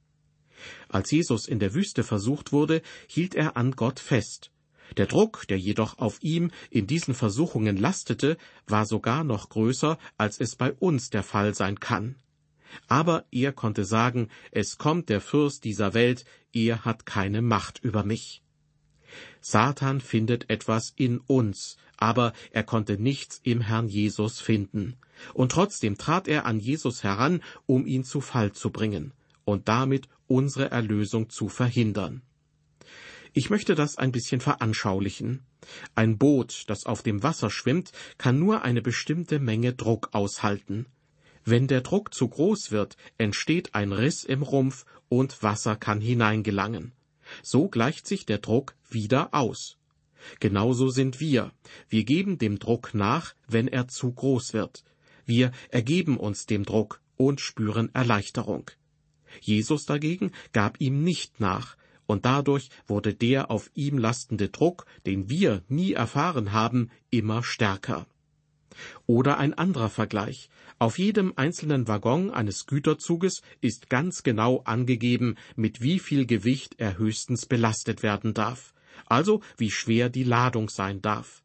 Als 0.90 1.12
Jesus 1.12 1.48
in 1.48 1.60
der 1.60 1.74
Wüste 1.74 2.04
versucht 2.04 2.52
wurde, 2.52 2.82
hielt 3.08 3.36
er 3.36 3.58
an 3.58 3.72
Gott 3.72 4.00
fest. 4.00 4.52
Der 4.98 5.06
Druck, 5.06 5.48
der 5.48 5.58
jedoch 5.58 5.98
auf 5.98 6.22
ihm 6.22 6.52
in 6.70 6.88
diesen 6.88 7.14
Versuchungen 7.14 7.78
lastete, 7.78 8.38
war 8.68 8.86
sogar 8.86 9.24
noch 9.24 9.50
größer, 9.50 9.98
als 10.18 10.40
es 10.40 10.56
bei 10.56 10.74
uns 10.74 11.10
der 11.10 11.24
Fall 11.24 11.54
sein 11.54 11.80
kann. 11.80 12.16
Aber 12.88 13.26
er 13.32 13.52
konnte 13.52 13.86
sagen, 13.86 14.30
es 14.52 14.78
kommt 14.78 15.10
der 15.10 15.22
Fürst 15.22 15.64
dieser 15.64 15.94
Welt, 15.94 16.26
er 16.54 16.86
hat 16.86 17.06
keine 17.06 17.42
Macht 17.42 17.80
über 17.84 18.04
mich. 18.04 18.44
Satan 19.42 20.02
findet 20.02 20.50
etwas 20.50 20.94
in 20.96 21.20
uns, 21.20 21.78
aber 21.98 22.34
er 22.52 22.64
konnte 22.64 22.98
nichts 22.98 23.40
im 23.44 23.62
Herrn 23.62 23.88
Jesus 23.88 24.40
finden. 24.40 24.98
Und 25.34 25.52
trotzdem 25.52 25.98
trat 25.98 26.28
er 26.28 26.46
an 26.46 26.60
Jesus 26.60 27.04
heran, 27.04 27.42
um 27.66 27.86
ihn 27.86 28.04
zu 28.04 28.22
Fall 28.22 28.54
zu 28.54 28.70
bringen 28.70 29.14
und 29.44 29.68
damit 29.68 30.08
unsere 30.28 30.72
Erlösung 30.72 31.30
zu 31.30 31.50
verhindern. 31.50 32.22
Ich 33.34 33.50
möchte 33.50 33.76
das 33.76 33.98
ein 33.98 34.12
bisschen 34.12 34.42
veranschaulichen. 34.42 35.44
Ein 35.96 36.18
Boot, 36.18 36.64
das 36.68 36.86
auf 36.86 37.04
dem 37.04 37.22
Wasser 37.22 37.50
schwimmt, 37.50 37.92
kann 38.18 38.40
nur 38.40 38.64
eine 38.64 38.82
bestimmte 38.82 39.40
Menge 39.40 39.74
Druck 39.74 40.10
aushalten. 40.14 40.88
Wenn 41.46 41.68
der 41.68 41.82
Druck 41.82 42.14
zu 42.14 42.28
groß 42.28 42.72
wird, 42.72 42.96
entsteht 43.18 43.76
ein 43.76 43.92
Riss 43.92 44.24
im 44.24 44.42
Rumpf 44.42 44.86
und 45.10 45.42
Wasser 45.44 45.76
kann 45.76 46.02
hineingelangen. 46.02 46.92
So 47.44 47.68
gleicht 47.68 48.08
sich 48.08 48.26
der 48.26 48.40
Druck 48.40 48.76
wieder 48.90 49.34
aus. 49.34 49.78
Genauso 50.40 50.90
sind 50.90 51.20
wir. 51.20 51.52
Wir 51.88 52.04
geben 52.04 52.38
dem 52.38 52.60
Druck 52.60 52.94
nach, 52.94 53.34
wenn 53.48 53.68
er 53.68 53.88
zu 53.88 54.12
groß 54.12 54.54
wird. 54.54 54.84
Wir 55.26 55.52
ergeben 55.70 56.18
uns 56.18 56.46
dem 56.46 56.66
Druck 56.66 57.02
und 57.16 57.40
spüren 57.40 57.94
Erleichterung. 57.94 58.72
Jesus 59.42 59.86
dagegen 59.86 60.32
gab 60.54 60.82
ihm 60.82 61.04
nicht 61.04 61.40
nach, 61.40 61.78
und 62.08 62.26
dadurch 62.26 62.70
wurde 62.88 63.14
der 63.14 63.52
auf 63.52 63.70
ihm 63.76 63.98
lastende 64.00 64.50
Druck, 64.50 64.88
den 65.06 65.30
wir 65.30 65.64
nie 65.68 65.94
erfahren 65.94 66.52
haben, 66.52 66.90
immer 67.12 67.44
stärker. 67.44 68.08
Oder 69.08 69.38
ein 69.38 69.54
anderer 69.54 69.90
Vergleich. 69.90 70.50
Auf 70.78 70.98
jedem 70.98 71.34
einzelnen 71.36 71.88
Waggon 71.88 72.32
eines 72.32 72.66
Güterzuges 72.66 73.42
ist 73.62 73.90
ganz 73.90 74.24
genau 74.24 74.62
angegeben, 74.64 75.36
mit 75.56 75.82
wie 75.82 76.00
viel 76.00 76.26
Gewicht 76.26 76.76
er 76.78 76.98
höchstens 76.98 77.46
belastet 77.46 78.04
werden 78.04 78.34
darf, 78.34 78.74
also 79.06 79.42
wie 79.58 79.72
schwer 79.72 80.10
die 80.10 80.24
Ladung 80.24 80.70
sein 80.70 81.02
darf. 81.02 81.44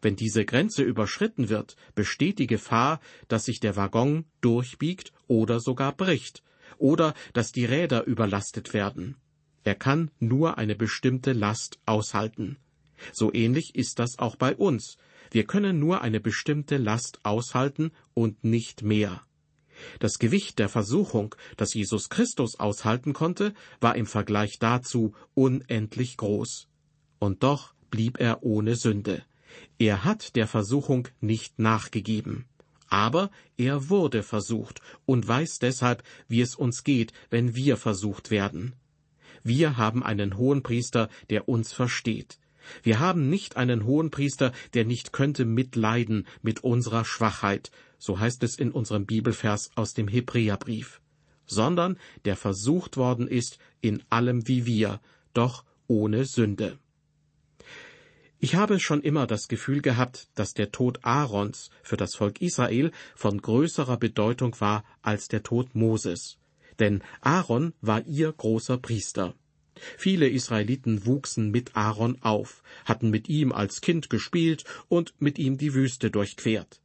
Wenn 0.00 0.16
diese 0.16 0.44
Grenze 0.44 0.82
überschritten 0.82 1.48
wird, 1.48 1.76
besteht 1.94 2.38
die 2.38 2.46
Gefahr, 2.46 3.00
dass 3.28 3.44
sich 3.44 3.60
der 3.60 3.76
Waggon 3.76 4.24
durchbiegt 4.40 5.12
oder 5.26 5.60
sogar 5.60 5.92
bricht, 5.92 6.42
oder 6.78 7.14
dass 7.32 7.52
die 7.52 7.64
Räder 7.64 8.04
überlastet 8.04 8.74
werden. 8.74 9.16
Er 9.64 9.74
kann 9.74 10.10
nur 10.18 10.58
eine 10.58 10.74
bestimmte 10.74 11.32
Last 11.32 11.78
aushalten. 11.86 12.58
So 13.12 13.32
ähnlich 13.32 13.74
ist 13.74 13.98
das 13.98 14.18
auch 14.18 14.36
bei 14.36 14.54
uns. 14.54 14.96
Wir 15.32 15.44
können 15.44 15.78
nur 15.78 16.02
eine 16.02 16.20
bestimmte 16.20 16.76
Last 16.76 17.20
aushalten 17.22 17.90
und 18.12 18.44
nicht 18.44 18.82
mehr. 18.82 19.22
Das 19.98 20.18
Gewicht 20.18 20.58
der 20.58 20.68
Versuchung, 20.68 21.34
das 21.56 21.72
Jesus 21.72 22.10
Christus 22.10 22.60
aushalten 22.60 23.14
konnte, 23.14 23.54
war 23.80 23.96
im 23.96 24.04
Vergleich 24.04 24.58
dazu 24.58 25.14
unendlich 25.32 26.18
groß. 26.18 26.68
Und 27.18 27.42
doch 27.42 27.72
blieb 27.90 28.20
er 28.20 28.42
ohne 28.42 28.76
Sünde. 28.76 29.24
Er 29.78 30.04
hat 30.04 30.36
der 30.36 30.46
Versuchung 30.46 31.08
nicht 31.20 31.58
nachgegeben. 31.58 32.44
Aber 32.88 33.30
er 33.56 33.88
wurde 33.88 34.22
versucht 34.22 34.82
und 35.06 35.26
weiß 35.26 35.60
deshalb, 35.60 36.02
wie 36.28 36.42
es 36.42 36.54
uns 36.54 36.84
geht, 36.84 37.14
wenn 37.30 37.54
wir 37.54 37.78
versucht 37.78 38.30
werden. 38.30 38.74
Wir 39.42 39.78
haben 39.78 40.02
einen 40.02 40.36
Hohenpriester, 40.36 41.08
der 41.30 41.48
uns 41.48 41.72
versteht. 41.72 42.38
Wir 42.82 43.00
haben 43.00 43.28
nicht 43.28 43.56
einen 43.56 43.84
Hohenpriester, 43.84 44.52
der 44.74 44.84
nicht 44.84 45.12
könnte 45.12 45.44
mitleiden 45.44 46.26
mit 46.42 46.64
unserer 46.64 47.04
Schwachheit, 47.04 47.70
so 47.98 48.18
heißt 48.18 48.42
es 48.42 48.56
in 48.56 48.70
unserem 48.72 49.06
Bibelvers 49.06 49.70
aus 49.74 49.94
dem 49.94 50.08
Hebräerbrief, 50.08 51.00
sondern 51.46 51.98
der 52.24 52.36
versucht 52.36 52.96
worden 52.96 53.28
ist 53.28 53.58
in 53.80 54.02
allem 54.10 54.48
wie 54.48 54.66
wir, 54.66 55.00
doch 55.34 55.64
ohne 55.86 56.24
Sünde. 56.24 56.78
Ich 58.44 58.56
habe 58.56 58.80
schon 58.80 59.02
immer 59.02 59.28
das 59.28 59.46
Gefühl 59.46 59.82
gehabt, 59.82 60.28
dass 60.34 60.52
der 60.52 60.72
Tod 60.72 60.98
Aarons 61.04 61.70
für 61.84 61.96
das 61.96 62.16
Volk 62.16 62.40
Israel 62.40 62.90
von 63.14 63.40
größerer 63.40 63.98
Bedeutung 63.98 64.60
war 64.60 64.84
als 65.00 65.28
der 65.28 65.44
Tod 65.44 65.76
Moses. 65.76 66.38
Denn 66.80 67.04
Aaron 67.20 67.72
war 67.80 68.04
ihr 68.04 68.32
großer 68.32 68.78
Priester. 68.78 69.36
Viele 69.96 70.28
Israeliten 70.28 71.06
wuchsen 71.06 71.50
mit 71.50 71.76
Aaron 71.76 72.20
auf, 72.22 72.62
hatten 72.84 73.10
mit 73.10 73.28
ihm 73.28 73.52
als 73.52 73.80
Kind 73.80 74.10
gespielt 74.10 74.64
und 74.88 75.14
mit 75.18 75.38
ihm 75.38 75.58
die 75.58 75.74
Wüste 75.74 76.10
durchquert. 76.10 76.80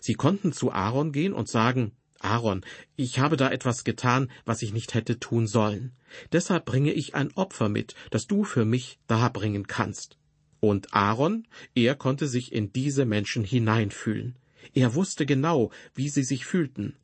Sie 0.00 0.14
konnten 0.14 0.52
zu 0.52 0.70
Aaron 0.72 1.12
gehen 1.12 1.32
und 1.32 1.48
sagen, 1.48 1.92
Aaron, 2.20 2.64
ich 2.96 3.20
habe 3.20 3.36
da 3.36 3.50
etwas 3.50 3.84
getan, 3.84 4.30
was 4.44 4.62
ich 4.62 4.72
nicht 4.72 4.94
hätte 4.94 5.20
tun 5.20 5.46
sollen. 5.46 5.92
Deshalb 6.32 6.64
bringe 6.64 6.92
ich 6.92 7.14
ein 7.14 7.32
Opfer 7.34 7.68
mit, 7.68 7.94
das 8.10 8.26
du 8.26 8.44
für 8.44 8.64
mich 8.64 8.98
darbringen 9.06 9.66
kannst. 9.66 10.18
Und 10.60 10.92
Aaron, 10.92 11.46
er 11.74 11.94
konnte 11.94 12.26
sich 12.26 12.52
in 12.52 12.72
diese 12.72 13.04
Menschen 13.04 13.44
hineinfühlen. 13.44 14.36
Er 14.74 14.94
wusste 14.94 15.26
genau, 15.26 15.70
wie 15.94 16.08
sie 16.08 16.24
sich 16.24 16.44
fühlten. 16.44 16.96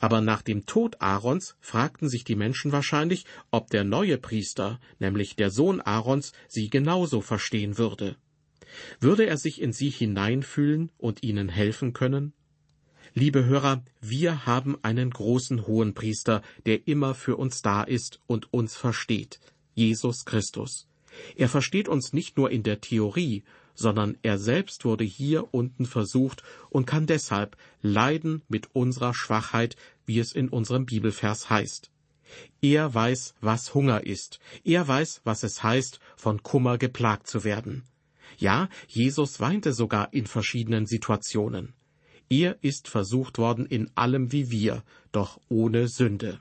Aber 0.00 0.20
nach 0.20 0.42
dem 0.42 0.66
Tod 0.66 1.00
Aarons 1.00 1.56
fragten 1.60 2.08
sich 2.08 2.24
die 2.24 2.36
Menschen 2.36 2.72
wahrscheinlich, 2.72 3.24
ob 3.50 3.70
der 3.70 3.84
neue 3.84 4.18
Priester, 4.18 4.80
nämlich 4.98 5.36
der 5.36 5.50
Sohn 5.50 5.80
Aarons, 5.80 6.32
sie 6.48 6.70
genauso 6.70 7.20
verstehen 7.20 7.78
würde. 7.78 8.16
Würde 9.00 9.26
er 9.26 9.36
sich 9.36 9.60
in 9.60 9.72
sie 9.72 9.90
hineinfühlen 9.90 10.90
und 10.98 11.22
ihnen 11.22 11.48
helfen 11.48 11.92
können? 11.92 12.32
Liebe 13.14 13.46
Hörer, 13.46 13.82
wir 14.00 14.44
haben 14.44 14.76
einen 14.82 15.10
großen 15.10 15.66
Hohenpriester, 15.66 16.42
der 16.66 16.86
immer 16.86 17.14
für 17.14 17.36
uns 17.36 17.62
da 17.62 17.82
ist 17.82 18.20
und 18.26 18.52
uns 18.52 18.76
versteht, 18.76 19.40
Jesus 19.74 20.24
Christus. 20.24 20.86
Er 21.34 21.48
versteht 21.48 21.88
uns 21.88 22.12
nicht 22.12 22.36
nur 22.36 22.50
in 22.50 22.62
der 22.62 22.80
Theorie, 22.80 23.42
sondern 23.76 24.18
er 24.22 24.38
selbst 24.38 24.84
wurde 24.84 25.04
hier 25.04 25.54
unten 25.54 25.86
versucht 25.86 26.42
und 26.70 26.86
kann 26.86 27.06
deshalb 27.06 27.56
leiden 27.82 28.42
mit 28.48 28.74
unserer 28.74 29.14
Schwachheit, 29.14 29.76
wie 30.06 30.18
es 30.18 30.32
in 30.32 30.48
unserem 30.48 30.86
Bibelvers 30.86 31.48
heißt. 31.50 31.92
Er 32.60 32.92
weiß, 32.92 33.34
was 33.40 33.74
Hunger 33.74 34.04
ist. 34.04 34.40
Er 34.64 34.88
weiß, 34.88 35.20
was 35.22 35.44
es 35.44 35.62
heißt, 35.62 36.00
von 36.16 36.42
Kummer 36.42 36.78
geplagt 36.78 37.28
zu 37.28 37.44
werden. 37.44 37.84
Ja, 38.38 38.68
Jesus 38.88 39.38
weinte 39.40 39.72
sogar 39.72 40.12
in 40.12 40.26
verschiedenen 40.26 40.86
Situationen. 40.86 41.74
Er 42.28 42.58
ist 42.62 42.88
versucht 42.88 43.38
worden 43.38 43.66
in 43.66 43.90
allem 43.94 44.32
wie 44.32 44.50
wir, 44.50 44.82
doch 45.12 45.40
ohne 45.48 45.86
Sünde. 45.86 46.40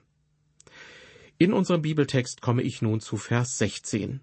In 1.37 1.53
unserem 1.53 1.81
Bibeltext 1.81 2.41
komme 2.41 2.63
ich 2.63 2.81
nun 2.81 3.01
zu 3.01 3.17
Vers 3.17 3.57
16. 3.57 4.21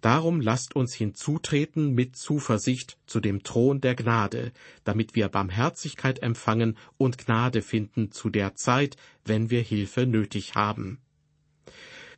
Darum 0.00 0.40
lasst 0.40 0.74
uns 0.74 0.94
hinzutreten 0.94 1.94
mit 1.94 2.16
Zuversicht 2.16 2.98
zu 3.06 3.20
dem 3.20 3.42
Thron 3.42 3.80
der 3.80 3.94
Gnade, 3.94 4.52
damit 4.84 5.14
wir 5.14 5.28
Barmherzigkeit 5.28 6.22
empfangen 6.22 6.76
und 6.96 7.18
Gnade 7.18 7.62
finden 7.62 8.10
zu 8.10 8.30
der 8.30 8.54
Zeit, 8.54 8.96
wenn 9.24 9.50
wir 9.50 9.62
Hilfe 9.62 10.06
nötig 10.06 10.54
haben. 10.54 10.98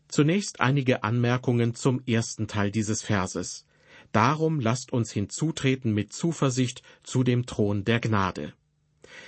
Zunächst 0.08 0.60
einige 0.60 1.04
Anmerkungen 1.04 1.74
zum 1.74 2.02
ersten 2.06 2.46
Teil 2.46 2.70
dieses 2.70 3.02
Verses. 3.02 3.66
Darum 4.12 4.60
lasst 4.60 4.92
uns 4.92 5.10
hinzutreten 5.10 5.94
mit 5.94 6.12
Zuversicht 6.12 6.82
zu 7.02 7.22
dem 7.22 7.46
Thron 7.46 7.84
der 7.84 8.00
Gnade. 8.00 8.52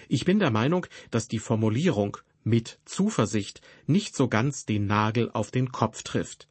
Ich 0.08 0.24
bin 0.24 0.38
der 0.38 0.50
Meinung, 0.50 0.86
dass 1.10 1.28
die 1.28 1.38
Formulierung 1.38 2.18
mit 2.42 2.78
Zuversicht 2.84 3.62
nicht 3.86 4.14
so 4.14 4.28
ganz 4.28 4.66
den 4.66 4.86
Nagel 4.86 5.30
auf 5.32 5.50
den 5.50 5.72
Kopf 5.72 6.02
trifft. 6.02 6.48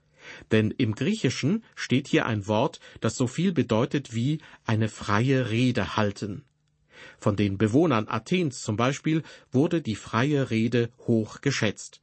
Denn 0.51 0.71
im 0.71 0.95
Griechischen 0.95 1.63
steht 1.75 2.07
hier 2.07 2.25
ein 2.25 2.47
Wort, 2.47 2.79
das 3.01 3.15
so 3.15 3.27
viel 3.27 3.51
bedeutet 3.51 4.13
wie 4.13 4.39
eine 4.65 4.89
freie 4.89 5.49
Rede 5.49 5.97
halten. 5.97 6.43
Von 7.19 7.35
den 7.35 7.57
Bewohnern 7.57 8.07
Athens 8.07 8.61
zum 8.61 8.77
Beispiel 8.77 9.23
wurde 9.51 9.81
die 9.81 9.95
freie 9.95 10.49
Rede 10.49 10.89
hoch 10.99 11.41
geschätzt. 11.41 12.01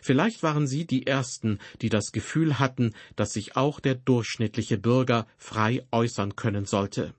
Vielleicht 0.00 0.42
waren 0.42 0.66
sie 0.66 0.86
die 0.86 1.06
Ersten, 1.06 1.58
die 1.80 1.88
das 1.88 2.12
Gefühl 2.12 2.58
hatten, 2.58 2.92
dass 3.14 3.32
sich 3.32 3.56
auch 3.56 3.80
der 3.80 3.94
durchschnittliche 3.94 4.78
Bürger 4.78 5.26
frei 5.36 5.84
äußern 5.92 6.36
können 6.36 6.66
sollte. 6.66 7.14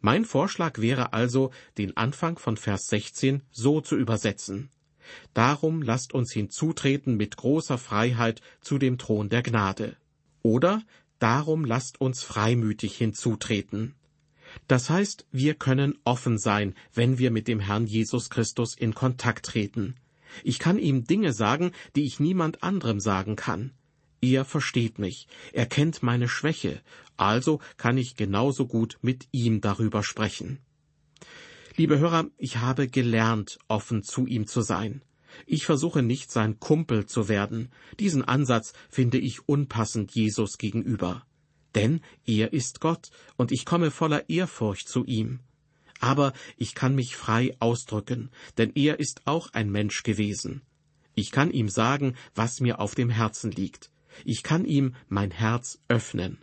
Mein 0.00 0.24
Vorschlag 0.24 0.78
wäre 0.78 1.12
also, 1.12 1.50
den 1.78 1.96
Anfang 1.96 2.38
von 2.38 2.56
Vers 2.56 2.86
16 2.86 3.42
so 3.50 3.80
zu 3.80 3.96
übersetzen. 3.96 4.70
Darum 5.34 5.82
lasst 5.82 6.12
uns 6.14 6.32
hinzutreten 6.32 7.16
mit 7.16 7.36
großer 7.36 7.78
Freiheit 7.78 8.40
zu 8.60 8.78
dem 8.78 8.98
Thron 8.98 9.28
der 9.28 9.42
Gnade. 9.42 9.96
Oder 10.42 10.82
darum 11.18 11.64
lasst 11.64 12.00
uns 12.00 12.22
freimütig 12.22 12.96
hinzutreten. 12.96 13.94
Das 14.66 14.90
heißt, 14.90 15.26
wir 15.30 15.54
können 15.54 15.98
offen 16.04 16.38
sein, 16.38 16.74
wenn 16.94 17.18
wir 17.18 17.30
mit 17.30 17.46
dem 17.48 17.60
Herrn 17.60 17.86
Jesus 17.86 18.30
Christus 18.30 18.74
in 18.74 18.94
Kontakt 18.94 19.46
treten. 19.46 19.94
Ich 20.44 20.58
kann 20.58 20.78
ihm 20.78 21.04
Dinge 21.04 21.32
sagen, 21.32 21.72
die 21.96 22.04
ich 22.04 22.20
niemand 22.20 22.62
anderem 22.62 23.00
sagen 23.00 23.36
kann. 23.36 23.72
Er 24.20 24.44
versteht 24.44 24.98
mich, 24.98 25.28
er 25.52 25.66
kennt 25.66 26.02
meine 26.02 26.28
Schwäche, 26.28 26.82
also 27.16 27.60
kann 27.78 27.96
ich 27.96 28.16
genauso 28.16 28.66
gut 28.66 28.98
mit 29.02 29.28
ihm 29.32 29.60
darüber 29.60 30.02
sprechen. 30.02 30.58
Liebe 31.76 31.98
Hörer, 31.98 32.26
ich 32.36 32.56
habe 32.58 32.88
gelernt, 32.88 33.58
offen 33.68 34.02
zu 34.02 34.26
ihm 34.26 34.46
zu 34.46 34.60
sein. 34.60 35.02
Ich 35.46 35.64
versuche 35.64 36.02
nicht 36.02 36.32
sein 36.32 36.58
Kumpel 36.58 37.06
zu 37.06 37.28
werden. 37.28 37.70
Diesen 38.00 38.24
Ansatz 38.24 38.72
finde 38.88 39.18
ich 39.18 39.48
unpassend 39.48 40.12
Jesus 40.12 40.58
gegenüber. 40.58 41.24
Denn 41.74 42.00
er 42.26 42.52
ist 42.52 42.80
Gott 42.80 43.10
und 43.36 43.52
ich 43.52 43.64
komme 43.64 43.92
voller 43.92 44.28
Ehrfurcht 44.28 44.88
zu 44.88 45.04
ihm. 45.04 45.38
Aber 46.00 46.32
ich 46.56 46.74
kann 46.74 46.94
mich 46.94 47.14
frei 47.14 47.54
ausdrücken, 47.60 48.30
denn 48.58 48.72
er 48.74 48.98
ist 48.98 49.22
auch 49.26 49.52
ein 49.52 49.70
Mensch 49.70 50.02
gewesen. 50.02 50.62
Ich 51.14 51.30
kann 51.30 51.52
ihm 51.52 51.68
sagen, 51.68 52.16
was 52.34 52.60
mir 52.60 52.80
auf 52.80 52.94
dem 52.94 53.10
Herzen 53.10 53.52
liegt. 53.52 53.90
Ich 54.24 54.42
kann 54.42 54.64
ihm 54.64 54.96
mein 55.08 55.30
Herz 55.30 55.78
öffnen. 55.86 56.38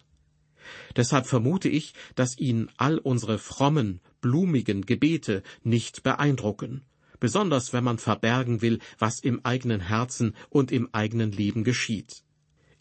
Deshalb 0.96 1.28
vermute 1.28 1.70
ich, 1.70 1.94
dass 2.16 2.38
ihn 2.38 2.70
all 2.78 2.98
unsere 2.98 3.40
frommen, 3.40 4.02
blumigen 4.22 4.86
Gebete 4.86 5.44
nicht 5.64 6.04
beeindrucken, 6.04 6.84
besonders 7.20 7.74
wenn 7.74 7.84
man 7.84 7.98
verbergen 7.98 8.62
will, 8.62 8.80
was 8.98 9.20
im 9.20 9.44
eigenen 9.46 9.82
Herzen 9.82 10.36
und 10.50 10.72
im 10.72 10.90
eigenen 10.94 11.32
Leben 11.32 11.64
geschieht. 11.64 12.24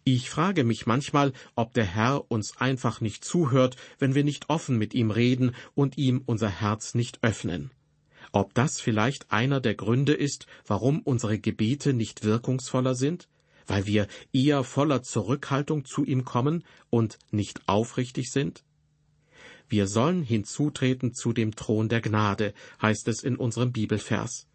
Ich 0.08 0.30
frage 0.30 0.62
mich 0.62 0.86
manchmal, 0.86 1.32
ob 1.56 1.74
der 1.74 1.84
Herr 1.84 2.30
uns 2.30 2.58
einfach 2.58 3.00
nicht 3.00 3.24
zuhört, 3.24 3.76
wenn 3.98 4.14
wir 4.14 4.22
nicht 4.22 4.48
offen 4.48 4.78
mit 4.78 4.94
ihm 4.94 5.10
reden 5.10 5.52
und 5.74 5.98
ihm 5.98 6.22
unser 6.26 6.48
Herz 6.48 6.94
nicht 6.94 7.24
öffnen. 7.24 7.72
Ob 8.30 8.54
das 8.54 8.80
vielleicht 8.80 9.32
einer 9.32 9.60
der 9.60 9.74
Gründe 9.74 10.14
ist, 10.14 10.46
warum 10.66 11.00
unsere 11.00 11.38
Gebete 11.38 11.92
nicht 11.92 12.22
wirkungsvoller 12.22 12.94
sind? 12.94 13.28
Weil 13.66 13.86
wir 13.86 14.06
eher 14.32 14.62
voller 14.62 15.02
Zurückhaltung 15.02 15.84
zu 15.84 16.04
ihm 16.04 16.24
kommen 16.24 16.62
und 16.88 17.18
nicht 17.30 17.62
aufrichtig 17.66 18.30
sind? 18.30 18.62
Wir 19.68 19.86
sollen 19.86 20.22
hinzutreten 20.22 21.14
zu 21.14 21.32
dem 21.32 21.56
Thron 21.56 21.88
der 21.88 22.00
Gnade, 22.00 22.54
heißt 22.80 23.08
es 23.08 23.22
in 23.22 23.36
unserem 23.36 23.72
Bibelvers. 23.72 24.46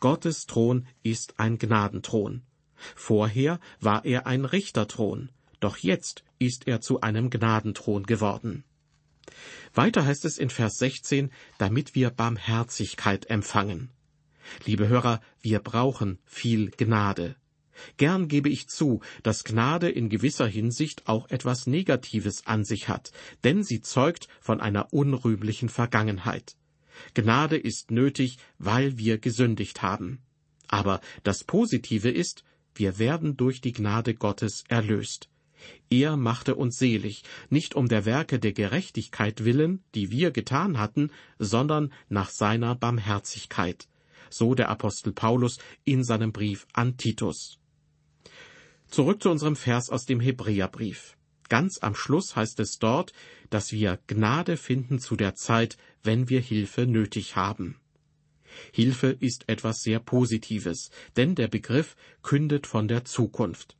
Gottes 0.00 0.46
Thron 0.46 0.86
ist 1.02 1.38
ein 1.38 1.58
Gnadenthron. 1.58 2.42
Vorher 2.94 3.60
war 3.80 4.04
er 4.04 4.26
ein 4.26 4.44
Richterthron, 4.44 5.30
doch 5.60 5.78
jetzt 5.78 6.24
ist 6.38 6.66
er 6.66 6.80
zu 6.80 7.00
einem 7.00 7.30
Gnadenthron 7.30 8.04
geworden. 8.04 8.64
Weiter 9.72 10.04
heißt 10.04 10.24
es 10.24 10.38
in 10.38 10.50
Vers 10.50 10.78
16, 10.78 11.30
damit 11.58 11.94
wir 11.94 12.10
Barmherzigkeit 12.10 13.30
empfangen. 13.30 13.90
Liebe 14.64 14.88
Hörer, 14.88 15.20
wir 15.40 15.58
brauchen 15.60 16.18
viel 16.24 16.70
Gnade. 16.70 17.36
Gern 17.96 18.28
gebe 18.28 18.48
ich 18.48 18.68
zu, 18.68 19.00
dass 19.22 19.44
Gnade 19.44 19.88
in 19.88 20.08
gewisser 20.08 20.46
Hinsicht 20.46 21.06
auch 21.06 21.30
etwas 21.30 21.66
Negatives 21.66 22.46
an 22.46 22.64
sich 22.64 22.88
hat, 22.88 23.12
denn 23.42 23.62
sie 23.62 23.80
zeugt 23.80 24.28
von 24.40 24.60
einer 24.60 24.92
unrühmlichen 24.92 25.68
Vergangenheit. 25.68 26.56
Gnade 27.14 27.56
ist 27.56 27.90
nötig, 27.90 28.38
weil 28.58 28.98
wir 28.98 29.18
gesündigt 29.18 29.82
haben. 29.82 30.20
Aber 30.68 31.00
das 31.22 31.44
Positive 31.44 32.10
ist, 32.10 32.44
wir 32.74 32.98
werden 32.98 33.36
durch 33.36 33.60
die 33.60 33.72
Gnade 33.72 34.14
Gottes 34.14 34.64
erlöst. 34.68 35.28
Er 35.90 36.16
machte 36.16 36.56
uns 36.56 36.76
selig, 36.78 37.22
nicht 37.48 37.74
um 37.74 37.88
der 37.88 38.04
Werke 38.04 38.38
der 38.38 38.52
Gerechtigkeit 38.52 39.44
willen, 39.44 39.82
die 39.94 40.10
wir 40.10 40.30
getan 40.30 40.78
hatten, 40.78 41.10
sondern 41.38 41.92
nach 42.08 42.30
seiner 42.30 42.74
Barmherzigkeit. 42.74 43.88
So 44.30 44.54
der 44.54 44.68
Apostel 44.68 45.12
Paulus 45.12 45.58
in 45.84 46.02
seinem 46.02 46.32
Brief 46.32 46.66
an 46.72 46.96
Titus. 46.96 47.60
Zurück 48.94 49.24
zu 49.24 49.28
unserem 49.28 49.56
Vers 49.56 49.90
aus 49.90 50.06
dem 50.06 50.20
Hebräerbrief. 50.20 51.16
Ganz 51.48 51.78
am 51.82 51.96
Schluss 51.96 52.36
heißt 52.36 52.60
es 52.60 52.78
dort, 52.78 53.12
dass 53.50 53.72
wir 53.72 53.98
Gnade 54.06 54.56
finden 54.56 55.00
zu 55.00 55.16
der 55.16 55.34
Zeit, 55.34 55.76
wenn 56.04 56.28
wir 56.28 56.40
Hilfe 56.40 56.86
nötig 56.86 57.34
haben. 57.34 57.74
Hilfe 58.70 59.08
ist 59.08 59.48
etwas 59.48 59.80
sehr 59.80 59.98
Positives, 59.98 60.90
denn 61.16 61.34
der 61.34 61.48
Begriff 61.48 61.96
kündet 62.22 62.68
von 62.68 62.86
der 62.86 63.04
Zukunft. 63.04 63.76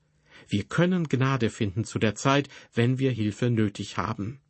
Wir 0.49 0.65
können 0.65 1.09
Gnade 1.09 1.49
finden 1.49 1.85
zu 1.85 2.01
der 2.01 2.17
Zeit, 2.17 2.49
wenn 2.73 2.99
wir 2.99 3.13
Hilfe 3.13 3.51
nötig 3.51 3.97
haben. 3.97 4.41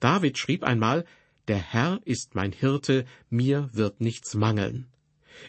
David 0.00 0.36
schrieb 0.36 0.64
einmal, 0.64 1.04
Der 1.46 1.58
Herr 1.58 2.00
ist 2.04 2.34
mein 2.34 2.50
Hirte, 2.50 3.04
mir 3.30 3.70
wird 3.72 4.00
nichts 4.00 4.34
mangeln. 4.34 4.88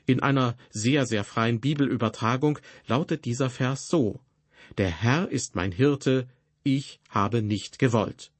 In 0.05 0.19
einer 0.19 0.55
sehr, 0.69 1.07
sehr 1.07 1.23
freien 1.23 1.59
Bibelübertragung 1.59 2.59
lautet 2.85 3.25
dieser 3.25 3.49
Vers 3.49 3.87
so 3.87 4.19
Der 4.77 4.89
Herr 4.89 5.29
ist 5.29 5.55
mein 5.55 5.71
Hirte, 5.71 6.27
ich 6.63 6.99
habe 7.09 7.41
nicht 7.41 7.79
gewollt. 7.79 8.31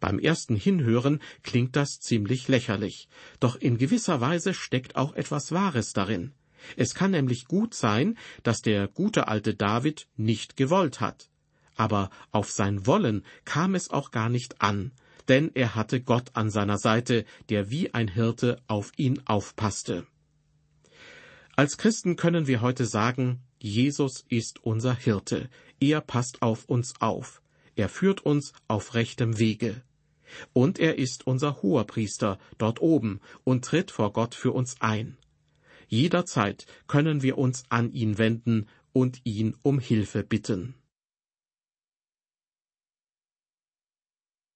Beim 0.00 0.18
ersten 0.18 0.56
Hinhören 0.56 1.20
klingt 1.42 1.76
das 1.76 2.00
ziemlich 2.00 2.48
lächerlich, 2.48 3.08
doch 3.40 3.56
in 3.56 3.78
gewisser 3.78 4.20
Weise 4.20 4.54
steckt 4.54 4.96
auch 4.96 5.14
etwas 5.14 5.52
Wahres 5.52 5.92
darin. 5.92 6.32
Es 6.76 6.94
kann 6.94 7.12
nämlich 7.12 7.46
gut 7.46 7.74
sein, 7.74 8.18
dass 8.42 8.60
der 8.60 8.88
gute 8.88 9.28
alte 9.28 9.54
David 9.54 10.08
nicht 10.16 10.56
gewollt 10.56 11.00
hat. 11.00 11.30
Aber 11.76 12.10
auf 12.32 12.50
sein 12.50 12.86
Wollen 12.86 13.24
kam 13.44 13.74
es 13.74 13.90
auch 13.90 14.10
gar 14.10 14.28
nicht 14.28 14.60
an, 14.60 14.90
denn 15.28 15.52
er 15.54 15.74
hatte 15.74 16.00
Gott 16.00 16.30
an 16.34 16.50
seiner 16.50 16.78
Seite, 16.78 17.24
der 17.48 17.70
wie 17.70 17.94
ein 17.94 18.08
Hirte 18.08 18.60
auf 18.66 18.92
ihn 18.96 19.22
aufpasste. 19.26 20.06
Als 21.54 21.76
Christen 21.76 22.16
können 22.16 22.46
wir 22.46 22.60
heute 22.60 22.86
sagen, 22.86 23.40
Jesus 23.60 24.24
ist 24.28 24.64
unser 24.64 24.94
Hirte, 24.94 25.50
er 25.80 26.00
passt 26.00 26.42
auf 26.42 26.64
uns 26.66 26.94
auf, 27.00 27.42
er 27.74 27.88
führt 27.88 28.24
uns 28.24 28.52
auf 28.68 28.94
rechtem 28.94 29.38
Wege. 29.38 29.82
Und 30.52 30.78
er 30.78 30.98
ist 30.98 31.26
unser 31.26 31.62
Hoherpriester 31.62 32.38
dort 32.58 32.80
oben 32.80 33.20
und 33.44 33.64
tritt 33.64 33.90
vor 33.90 34.12
Gott 34.12 34.34
für 34.34 34.52
uns 34.52 34.80
ein. 34.80 35.16
Jederzeit 35.88 36.66
können 36.86 37.22
wir 37.22 37.38
uns 37.38 37.64
an 37.70 37.92
ihn 37.92 38.18
wenden 38.18 38.66
und 38.92 39.20
ihn 39.24 39.56
um 39.62 39.78
Hilfe 39.78 40.22
bitten. 40.22 40.74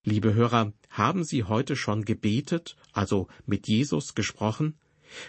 Liebe 0.04 0.34
Hörer, 0.34 0.72
haben 0.90 1.24
Sie 1.24 1.44
heute 1.44 1.76
schon 1.76 2.04
gebetet, 2.04 2.76
also 2.92 3.28
mit 3.46 3.68
Jesus 3.68 4.14
gesprochen? 4.14 4.78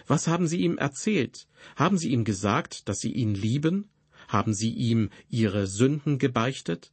Was 0.06 0.26
haben 0.26 0.46
Sie 0.46 0.60
ihm 0.60 0.78
erzählt? 0.78 1.46
Haben 1.76 1.98
Sie 1.98 2.10
ihm 2.10 2.24
gesagt, 2.24 2.88
dass 2.88 3.00
Sie 3.00 3.12
ihn 3.12 3.34
lieben? 3.34 3.90
Haben 4.28 4.54
Sie 4.54 4.70
ihm 4.70 5.10
Ihre 5.28 5.66
Sünden 5.66 6.18
gebeichtet? 6.18 6.92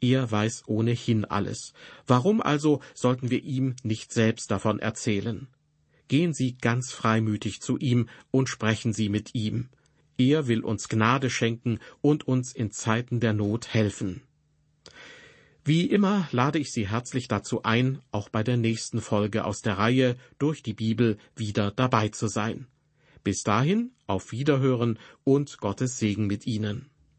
Er 0.00 0.30
weiß 0.30 0.64
ohnehin 0.66 1.24
alles. 1.24 1.72
Warum 2.06 2.40
also 2.42 2.80
sollten 2.94 3.30
wir 3.30 3.42
ihm 3.42 3.76
nicht 3.82 4.12
selbst 4.12 4.50
davon 4.50 4.78
erzählen? 4.78 5.48
Gehen 6.08 6.34
Sie 6.34 6.56
ganz 6.56 6.92
freimütig 6.92 7.60
zu 7.60 7.78
ihm 7.78 8.08
und 8.30 8.48
sprechen 8.48 8.92
Sie 8.92 9.08
mit 9.08 9.34
ihm. 9.34 9.68
Er 10.18 10.48
will 10.48 10.60
uns 10.64 10.88
Gnade 10.88 11.30
schenken 11.30 11.78
und 12.02 12.26
uns 12.28 12.52
in 12.52 12.72
Zeiten 12.72 13.20
der 13.20 13.32
Not 13.32 13.72
helfen. 13.72 14.22
Wie 15.64 15.86
immer 15.86 16.28
lade 16.32 16.58
ich 16.58 16.72
Sie 16.72 16.88
herzlich 16.88 17.28
dazu 17.28 17.62
ein, 17.62 18.00
auch 18.12 18.28
bei 18.28 18.42
der 18.42 18.56
nächsten 18.56 19.00
Folge 19.00 19.44
aus 19.44 19.62
der 19.62 19.78
Reihe 19.78 20.16
durch 20.38 20.62
die 20.62 20.72
Bibel 20.74 21.18
wieder 21.36 21.70
dabei 21.70 22.08
zu 22.08 22.28
sein. 22.28 22.66
Bis 23.22 23.42
dahin, 23.42 23.92
auf 24.06 24.32
Wiederhören 24.32 24.98
und 25.24 25.58
Gottes 25.58 25.98
Segen 25.98 26.26
mit 26.26 26.46
Ihnen. 26.46 26.89